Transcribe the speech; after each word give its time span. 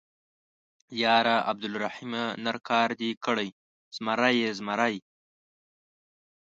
_ياره 1.01 1.35
عبدالرحيمه، 1.49 2.23
نر 2.43 2.57
کار 2.69 2.89
دې 3.01 3.11
کړی، 3.25 3.49
زمری 3.95 4.33
يې، 4.41 4.49
زمری. 4.59 4.95